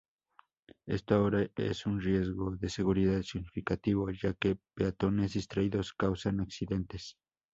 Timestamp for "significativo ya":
3.21-4.33